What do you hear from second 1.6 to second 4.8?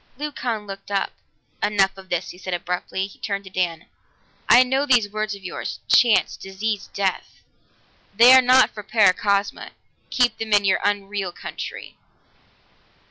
"Enough of this," he said abruptly. He turned to Dan, "I